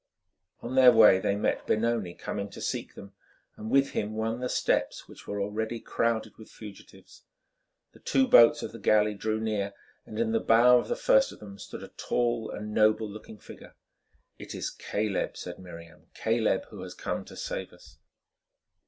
[0.63, 3.13] On their way they met Benoni coming to seek them,
[3.55, 7.21] and with him won the steps which were already crowded with fugitives.
[7.91, 9.73] The two boats of the galley drew near
[10.07, 13.37] and in the bow of the first of them stood a tall and noble looking
[13.37, 13.75] figure.
[14.39, 17.99] "It is Caleb," said Miriam, "Caleb who has come to save us."